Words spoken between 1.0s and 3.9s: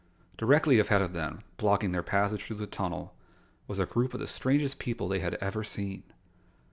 of them, blocking their passage through the tunnel, was a